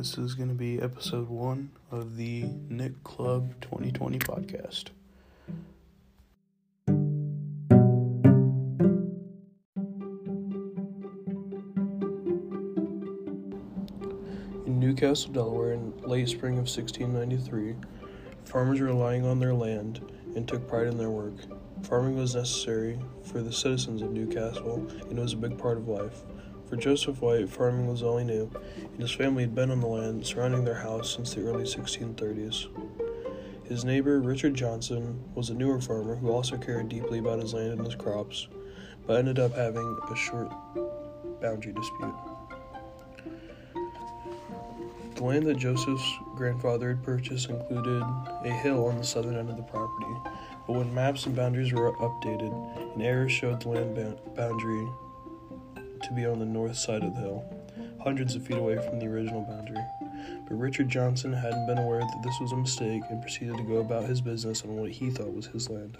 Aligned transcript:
This 0.00 0.16
is 0.16 0.32
going 0.32 0.48
to 0.48 0.54
be 0.54 0.80
episode 0.80 1.28
one 1.28 1.72
of 1.90 2.16
the 2.16 2.44
Nick 2.70 3.04
Club 3.04 3.52
2020 3.60 4.18
podcast. 4.20 4.84
In 14.64 14.80
Newcastle, 14.80 15.32
Delaware, 15.32 15.74
in 15.74 15.94
late 15.98 16.30
spring 16.30 16.54
of 16.54 16.60
1693, 16.60 17.74
farmers 18.46 18.80
were 18.80 18.86
relying 18.86 19.26
on 19.26 19.38
their 19.38 19.52
land 19.52 20.00
and 20.34 20.48
took 20.48 20.66
pride 20.66 20.86
in 20.86 20.96
their 20.96 21.10
work. 21.10 21.34
Farming 21.82 22.16
was 22.16 22.34
necessary 22.34 22.98
for 23.22 23.42
the 23.42 23.52
citizens 23.52 24.00
of 24.00 24.12
Newcastle 24.12 24.76
and 25.10 25.18
it 25.18 25.20
was 25.20 25.34
a 25.34 25.36
big 25.36 25.58
part 25.58 25.76
of 25.76 25.88
life. 25.88 26.22
For 26.70 26.76
Joseph 26.76 27.20
White, 27.20 27.48
farming 27.48 27.88
was 27.88 28.00
all 28.00 28.18
he 28.18 28.24
knew, 28.24 28.48
and 28.76 29.00
his 29.00 29.10
family 29.10 29.42
had 29.42 29.56
been 29.56 29.72
on 29.72 29.80
the 29.80 29.88
land 29.88 30.24
surrounding 30.24 30.64
their 30.64 30.76
house 30.76 31.16
since 31.16 31.34
the 31.34 31.44
early 31.44 31.64
1630s. 31.64 32.68
His 33.64 33.84
neighbor, 33.84 34.20
Richard 34.20 34.54
Johnson, 34.54 35.20
was 35.34 35.50
a 35.50 35.54
newer 35.54 35.80
farmer 35.80 36.14
who 36.14 36.30
also 36.30 36.56
cared 36.56 36.88
deeply 36.88 37.18
about 37.18 37.40
his 37.40 37.54
land 37.54 37.72
and 37.72 37.84
his 37.84 37.96
crops, 37.96 38.46
but 39.04 39.18
ended 39.18 39.40
up 39.40 39.52
having 39.52 39.98
a 40.12 40.14
short 40.14 40.48
boundary 41.42 41.72
dispute. 41.72 42.14
The 45.16 45.24
land 45.24 45.46
that 45.46 45.58
Joseph's 45.58 46.18
grandfather 46.36 46.90
had 46.90 47.02
purchased 47.02 47.50
included 47.50 48.04
a 48.44 48.52
hill 48.62 48.86
on 48.86 48.96
the 48.96 49.04
southern 49.04 49.36
end 49.36 49.50
of 49.50 49.56
the 49.56 49.64
property, 49.64 50.14
but 50.68 50.74
when 50.74 50.94
maps 50.94 51.26
and 51.26 51.34
boundaries 51.34 51.72
were 51.72 51.90
updated, 51.94 52.94
an 52.94 53.02
error 53.02 53.28
showed 53.28 53.60
the 53.60 53.70
land 53.70 53.96
ba- 53.96 54.16
boundary 54.36 54.88
to 56.02 56.12
be 56.12 56.26
on 56.26 56.38
the 56.38 56.44
north 56.44 56.76
side 56.76 57.02
of 57.02 57.14
the 57.14 57.20
hill, 57.20 57.44
hundreds 58.02 58.34
of 58.34 58.46
feet 58.46 58.56
away 58.56 58.76
from 58.76 58.98
the 58.98 59.06
original 59.06 59.42
boundary. 59.42 59.84
But 60.48 60.58
Richard 60.58 60.88
Johnson 60.88 61.32
hadn't 61.32 61.66
been 61.66 61.78
aware 61.78 62.00
that 62.00 62.22
this 62.22 62.38
was 62.40 62.52
a 62.52 62.56
mistake 62.56 63.02
and 63.10 63.22
proceeded 63.22 63.56
to 63.56 63.62
go 63.62 63.76
about 63.76 64.04
his 64.04 64.20
business 64.20 64.62
on 64.62 64.76
what 64.76 64.90
he 64.90 65.10
thought 65.10 65.34
was 65.34 65.46
his 65.46 65.68
land. 65.68 65.96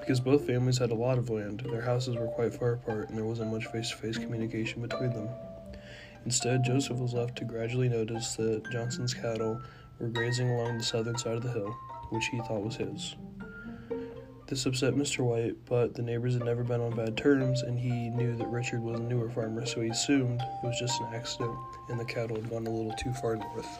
Because 0.00 0.20
both 0.20 0.46
families 0.46 0.78
had 0.78 0.90
a 0.90 0.94
lot 0.94 1.18
of 1.18 1.30
land, 1.30 1.60
their 1.70 1.82
houses 1.82 2.16
were 2.16 2.26
quite 2.28 2.54
far 2.54 2.74
apart 2.74 3.08
and 3.08 3.16
there 3.16 3.24
wasn't 3.24 3.52
much 3.52 3.66
face 3.66 3.90
to 3.90 3.96
face 3.96 4.18
communication 4.18 4.82
between 4.82 5.10
them. 5.10 5.28
Instead, 6.24 6.64
Joseph 6.64 6.98
was 6.98 7.12
left 7.12 7.36
to 7.36 7.44
gradually 7.44 7.88
notice 7.88 8.34
that 8.36 8.70
Johnson's 8.70 9.14
cattle 9.14 9.60
were 9.98 10.08
grazing 10.08 10.50
along 10.50 10.78
the 10.78 10.84
southern 10.84 11.18
side 11.18 11.36
of 11.36 11.42
the 11.42 11.52
hill, 11.52 11.74
which 12.10 12.26
he 12.26 12.38
thought 12.38 12.64
was 12.64 12.76
his. 12.76 13.14
This 14.46 14.66
upset 14.66 14.94
Mr. 14.94 15.20
White, 15.20 15.56
but 15.64 15.94
the 15.94 16.02
neighbors 16.02 16.34
had 16.34 16.44
never 16.44 16.62
been 16.62 16.82
on 16.82 16.94
bad 16.94 17.16
terms, 17.16 17.62
and 17.62 17.78
he 17.78 18.10
knew 18.10 18.36
that 18.36 18.46
Richard 18.48 18.82
was 18.82 19.00
a 19.00 19.02
newer 19.02 19.30
farmer, 19.30 19.64
so 19.64 19.80
he 19.80 19.88
assumed 19.88 20.40
it 20.42 20.66
was 20.66 20.78
just 20.78 21.00
an 21.00 21.14
accident 21.14 21.56
and 21.88 21.98
the 21.98 22.04
cattle 22.04 22.36
had 22.36 22.50
gone 22.50 22.66
a 22.66 22.70
little 22.70 22.94
too 22.98 23.12
far 23.14 23.36
north. 23.36 23.78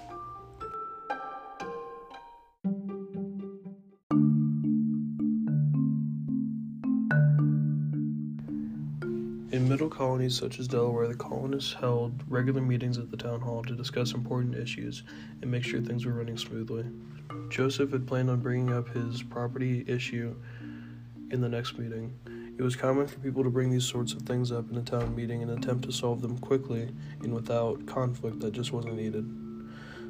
In 9.54 9.68
middle 9.68 9.88
colonies 9.88 10.36
such 10.36 10.58
as 10.58 10.66
Delaware, 10.66 11.06
the 11.06 11.14
colonists 11.14 11.74
held 11.74 12.24
regular 12.28 12.60
meetings 12.60 12.98
at 12.98 13.12
the 13.12 13.16
town 13.16 13.40
hall 13.40 13.62
to 13.62 13.76
discuss 13.76 14.10
important 14.10 14.56
issues 14.56 15.04
and 15.40 15.48
make 15.48 15.62
sure 15.62 15.80
things 15.80 16.04
were 16.04 16.12
running 16.12 16.36
smoothly. 16.36 16.84
Joseph 17.50 17.92
had 17.92 18.04
planned 18.04 18.30
on 18.30 18.40
bringing 18.40 18.72
up 18.72 18.88
his 18.88 19.22
property 19.22 19.84
issue 19.86 20.34
in 21.30 21.40
the 21.40 21.48
next 21.48 21.78
meeting. 21.78 22.12
It 22.58 22.64
was 22.64 22.74
common 22.74 23.06
for 23.06 23.20
people 23.20 23.44
to 23.44 23.48
bring 23.48 23.70
these 23.70 23.84
sorts 23.84 24.12
of 24.12 24.22
things 24.22 24.50
up 24.50 24.72
in 24.72 24.76
a 24.76 24.82
town 24.82 25.14
meeting 25.14 25.40
and 25.40 25.52
attempt 25.52 25.84
to 25.84 25.92
solve 25.92 26.20
them 26.20 26.36
quickly 26.38 26.92
and 27.22 27.32
without 27.32 27.86
conflict 27.86 28.40
that 28.40 28.54
just 28.54 28.72
wasn't 28.72 28.96
needed. 28.96 29.24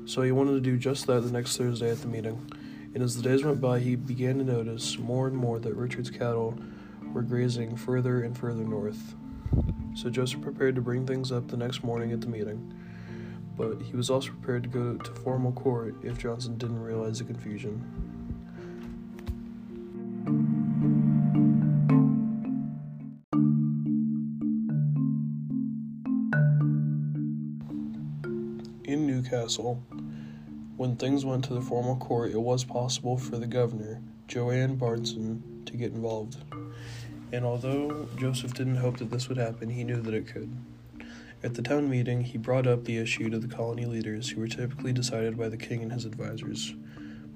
So 0.06 0.22
he 0.22 0.32
wanted 0.32 0.52
to 0.52 0.60
do 0.62 0.78
just 0.78 1.06
that 1.08 1.20
the 1.20 1.30
next 1.30 1.58
Thursday 1.58 1.90
at 1.90 2.00
the 2.00 2.08
meeting. 2.08 2.50
And 2.94 3.02
as 3.02 3.14
the 3.14 3.22
days 3.22 3.44
went 3.44 3.60
by, 3.60 3.80
he 3.80 3.94
began 3.94 4.38
to 4.38 4.44
notice 4.44 4.98
more 4.98 5.26
and 5.26 5.36
more 5.36 5.58
that 5.58 5.74
Richard's 5.74 6.08
cattle 6.08 6.58
were 7.12 7.20
grazing 7.20 7.76
further 7.76 8.22
and 8.22 8.38
further 8.38 8.64
north. 8.64 9.14
So 9.94 10.10
Joseph 10.10 10.42
prepared 10.42 10.74
to 10.74 10.80
bring 10.80 11.06
things 11.06 11.30
up 11.30 11.48
the 11.48 11.56
next 11.56 11.84
morning 11.84 12.10
at 12.12 12.20
the 12.20 12.26
meeting. 12.26 12.74
But 13.56 13.80
he 13.80 13.94
was 13.94 14.10
also 14.10 14.30
prepared 14.30 14.64
to 14.64 14.68
go 14.68 14.96
to 14.96 15.10
formal 15.22 15.52
court 15.52 15.94
if 16.02 16.18
Johnson 16.18 16.58
didn't 16.58 16.82
realize 16.82 17.20
the 17.20 17.24
confusion. 17.24 17.80
In 28.82 29.06
Newcastle, 29.06 29.80
when 30.76 30.96
things 30.96 31.24
went 31.24 31.44
to 31.44 31.54
the 31.54 31.60
formal 31.60 31.96
court, 31.96 32.32
it 32.32 32.40
was 32.40 32.64
possible 32.64 33.16
for 33.16 33.38
the 33.38 33.46
governor, 33.46 34.02
Joanne 34.26 34.76
Barnson, 34.76 35.64
to 35.66 35.76
get 35.76 35.92
involved. 35.92 36.36
And 37.32 37.44
although 37.44 38.08
Joseph 38.16 38.54
didn't 38.54 38.76
hope 38.76 38.98
that 38.98 39.10
this 39.10 39.28
would 39.28 39.38
happen, 39.38 39.70
he 39.70 39.84
knew 39.84 40.00
that 40.00 40.14
it 40.14 40.26
could. 40.26 40.56
At 41.42 41.54
the 41.54 41.62
town 41.62 41.90
meeting, 41.90 42.22
he 42.22 42.38
brought 42.38 42.66
up 42.66 42.84
the 42.84 42.96
issue 42.96 43.28
to 43.28 43.38
the 43.38 43.48
colony 43.48 43.84
leaders, 43.84 44.30
who 44.30 44.40
were 44.40 44.48
typically 44.48 44.92
decided 44.92 45.36
by 45.36 45.48
the 45.48 45.56
king 45.56 45.82
and 45.82 45.92
his 45.92 46.04
advisors. 46.06 46.74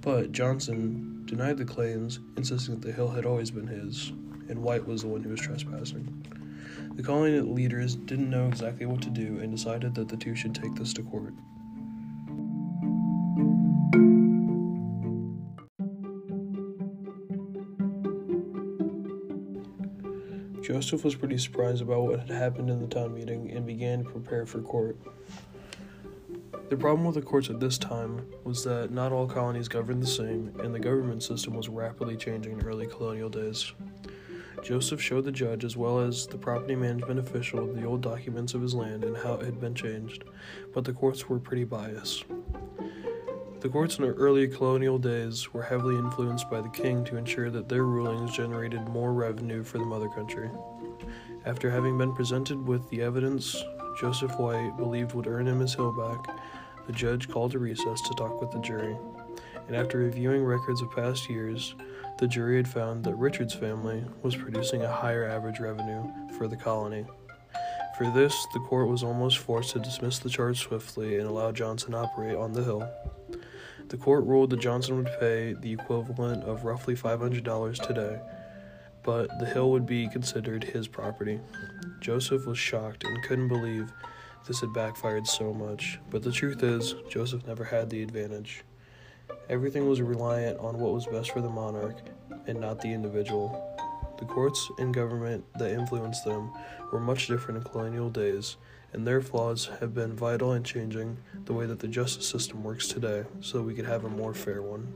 But 0.00 0.32
Johnson 0.32 1.26
denied 1.26 1.59
the 1.59 1.65
claims, 1.65 2.21
insisting 2.37 2.75
that 2.75 2.87
the 2.87 2.93
hill 2.93 3.09
had 3.09 3.26
always 3.26 3.50
been 3.50 3.66
his, 3.66 4.10
and 4.49 4.62
White 4.62 4.87
was 4.87 5.03
the 5.03 5.09
one 5.09 5.22
who 5.22 5.31
was 5.31 5.41
trespassing. 5.41 6.25
The 6.94 7.03
colony 7.03 7.41
leaders 7.41 7.97
didn't 7.97 8.31
know 8.31 8.49
exactly 8.49 8.87
what 8.87 9.03
to 9.03 9.10
do 9.10 9.38
and 9.41 9.53
decided 9.53 9.94
that 9.97 10.09
the 10.09 10.16
two 10.16 10.34
should 10.34 10.55
take 10.55 10.75
this 10.75 10.93
to 10.94 11.03
court. 11.03 11.34
Joseph 20.78 21.05
was 21.05 21.16
pretty 21.16 21.37
surprised 21.39 21.83
about 21.83 22.03
what 22.03 22.21
had 22.21 22.31
happened 22.31 22.71
in 22.71 22.78
the 22.78 22.87
town 22.87 23.12
meeting 23.12 23.50
and 23.50 23.66
began 23.66 24.05
to 24.05 24.11
prepare 24.11 24.47
for 24.47 24.61
court. 24.61 24.97
The 26.69 26.77
problem 26.77 27.05
with 27.05 27.16
the 27.16 27.21
courts 27.21 27.50
at 27.50 27.59
this 27.59 27.78
time 27.78 28.25
was 28.44 28.62
that 28.62 28.93
not 28.93 29.11
all 29.11 29.27
colonies 29.27 29.67
governed 29.67 30.00
the 30.00 30.06
same, 30.06 30.53
and 30.61 30.72
the 30.72 30.78
government 30.78 31.25
system 31.25 31.55
was 31.55 31.69
rapidly 31.69 32.17
changing 32.17 32.61
in 32.61 32.65
early 32.65 32.87
colonial 32.87 33.28
days. 33.28 33.72
Joseph 34.62 35.03
showed 35.03 35.25
the 35.25 35.33
judge, 35.33 35.65
as 35.65 35.77
well 35.77 35.99
as 35.99 36.28
the 36.28 36.38
property 36.38 36.77
management 36.77 37.19
official, 37.19 37.67
the 37.67 37.84
old 37.84 38.00
documents 38.00 38.55
of 38.55 38.62
his 38.62 38.72
land 38.72 39.03
and 39.03 39.17
how 39.17 39.34
it 39.34 39.47
had 39.47 39.61
been 39.61 39.75
changed, 39.75 40.22
but 40.72 40.84
the 40.84 40.93
courts 40.93 41.28
were 41.28 41.41
pretty 41.41 41.65
biased. 41.65 42.25
The 43.60 43.69
courts 43.69 43.98
in 43.98 44.04
the 44.04 44.12
early 44.12 44.46
colonial 44.46 44.98
days 44.98 45.52
were 45.52 45.64
heavily 45.64 45.96
influenced 45.96 46.48
by 46.48 46.60
the 46.60 46.69
king 46.69 47.02
to 47.04 47.16
ensure 47.16 47.50
that 47.50 47.69
their 47.69 47.82
rulings 47.82 48.30
generated 48.30 48.86
more 48.88 49.12
revenue 49.12 49.64
for 49.64 49.78
the 49.78 49.84
mother 49.84 50.08
country. 50.08 50.48
After 51.44 51.69
having 51.69 51.98
been 51.98 52.14
presented 52.14 52.64
with 52.64 52.88
the 52.88 53.02
evidence 53.02 53.60
Joseph 54.00 54.38
White 54.38 54.76
believed 54.76 55.12
would 55.14 55.26
earn 55.26 55.48
him 55.48 55.58
his 55.58 55.74
hill 55.74 55.91
back, 55.91 56.38
the 56.86 56.92
judge 56.92 57.28
called 57.28 57.56
a 57.56 57.58
recess 57.58 58.00
to 58.02 58.14
talk 58.14 58.41
with 58.41 58.52
the 58.52 58.60
jury. 58.60 58.96
And 59.66 59.75
after 59.75 59.98
reviewing 59.98 60.44
records 60.44 60.80
of 60.80 60.92
past 60.92 61.28
years, 61.28 61.75
the 62.20 62.28
jury 62.28 62.58
had 62.58 62.69
found 62.69 63.02
that 63.04 63.16
Richard's 63.16 63.54
family 63.54 64.04
was 64.22 64.36
producing 64.36 64.82
a 64.82 64.92
higher 64.92 65.25
average 65.25 65.58
revenue 65.58 66.04
for 66.38 66.46
the 66.46 66.56
colony. 66.56 67.06
For 67.96 68.08
this, 68.12 68.46
the 68.54 68.60
court 68.60 68.86
was 68.86 69.02
almost 69.02 69.38
forced 69.38 69.72
to 69.72 69.80
dismiss 69.80 70.20
the 70.20 70.30
charge 70.30 70.60
swiftly 70.60 71.19
and 71.19 71.28
allow 71.28 71.50
Johnson 71.50 71.90
to 71.90 71.98
operate 71.98 72.36
on 72.36 72.52
the 72.52 72.62
hill. 72.62 72.88
The 73.88 73.97
court 73.97 74.26
ruled 74.26 74.50
that 74.50 74.60
Johnson 74.60 74.97
would 74.97 75.10
pay 75.19 75.54
the 75.54 75.72
equivalent 75.72 76.44
of 76.44 76.65
roughly 76.65 76.94
$500 76.94 77.87
today, 77.87 78.21
but 79.03 79.31
the 79.41 79.47
hill 79.47 79.71
would 79.71 79.87
be 79.87 80.09
considered 80.09 80.62
his 80.62 80.87
property. 80.87 81.40
Joseph 82.00 82.44
was 82.46 82.58
shocked 82.58 83.05
and 83.05 83.23
couldn't 83.25 83.49
believe 83.49 83.90
this 84.46 84.61
had 84.61 84.75
backfired 84.75 85.26
so 85.26 85.55
much, 85.55 85.99
but 86.11 86.23
the 86.23 86.32
truth 86.32 86.62
is, 86.62 86.94
Joseph 87.08 87.46
never 87.46 87.64
had 87.64 87.88
the 87.88 88.02
advantage. 88.02 88.62
Everything 89.49 89.88
was 89.88 90.02
reliant 90.02 90.58
on 90.58 90.79
what 90.79 90.93
was 90.93 91.06
best 91.06 91.31
for 91.31 91.40
the 91.40 91.49
monarch 91.49 91.96
and 92.46 92.61
not 92.61 92.82
the 92.82 92.93
individual. 92.93 93.64
The 94.19 94.26
courts 94.26 94.70
and 94.79 94.93
government 94.93 95.44
that 95.58 95.73
influenced 95.73 96.25
them 96.26 96.52
were 96.93 97.00
much 97.00 97.26
different 97.26 97.64
in 97.64 97.70
colonial 97.73 98.11
days, 98.11 98.58
and 98.93 99.06
their 99.06 99.20
flaws 99.20 99.70
have 99.81 99.94
been 99.94 100.14
vital 100.14 100.52
in 100.52 100.62
changing 100.62 101.19
the 101.44 101.52
way 101.52 101.67
that 101.67 101.79
the 101.79 101.88
justice 101.88 102.29
system 102.29 102.62
works 102.62 102.88
today 102.88 103.25
so 103.40 103.62
we 103.62 103.75
could 103.75 103.87
have 103.87 104.05
a 104.05 104.08
more 104.08 104.35
fair 104.35 104.62
one. 104.62 104.93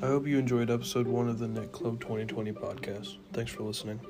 I 0.00 0.06
hope 0.06 0.26
you 0.26 0.38
enjoyed 0.38 0.70
episode 0.70 1.06
one 1.06 1.28
of 1.28 1.38
the 1.38 1.48
Nick 1.48 1.72
Club 1.72 2.00
2020 2.00 2.52
podcast. 2.52 3.16
Thanks 3.32 3.50
for 3.50 3.64
listening. 3.64 4.00